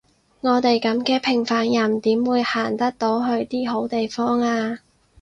[0.39, 4.79] 我哋噉嘅平凡人點會行得到去啲好地方呀？